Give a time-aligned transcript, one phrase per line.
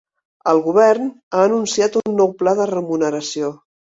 [0.51, 1.03] El govern
[1.39, 3.53] ha anunciat un nou pla de remuneració.